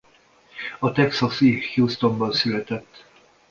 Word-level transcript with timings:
A 0.79 0.91
texasi 0.91 1.61
Houstonban 1.75 2.31
született. 2.31 3.03